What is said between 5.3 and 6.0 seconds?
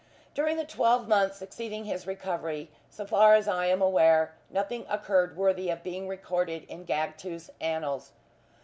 worthy of